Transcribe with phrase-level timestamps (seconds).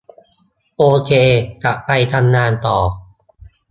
[0.77, 1.11] โอเค
[1.63, 2.77] กลับไปทำงานต่อ